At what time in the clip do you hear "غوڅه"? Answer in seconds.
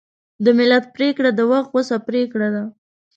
1.73-1.97